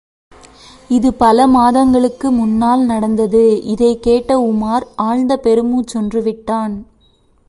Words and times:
இது 0.87 1.13
பல 1.13 1.47
மாதங்களுக்கு 1.47 2.31
முன்னால் 2.31 2.85
நடந்தது. 2.85 3.63
இதைக் 3.63 4.03
கேட்ட 4.03 4.39
உமார் 4.39 4.83
ஆழ்ந்த 4.95 5.39
பெருமூச்சொன்று 5.43 6.23
விட்டான். 6.23 6.85